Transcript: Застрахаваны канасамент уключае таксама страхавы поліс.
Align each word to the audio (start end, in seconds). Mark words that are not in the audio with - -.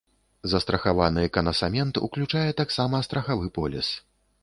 Застрахаваны 0.53 1.25
канасамент 1.37 2.01
уключае 2.09 2.49
таксама 2.65 3.05
страхавы 3.11 3.57
поліс. 3.61 3.95